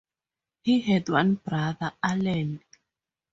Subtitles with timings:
[0.63, 2.63] He had one brother, Alan.